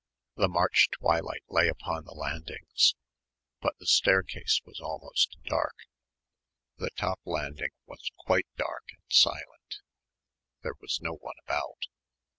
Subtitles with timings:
[0.35, 2.95] The March twilight lay upon the landings,
[3.61, 5.75] but the staircase was almost dark.
[6.77, 9.81] The top landing was quite dark and silent.
[10.63, 11.85] There was no one about.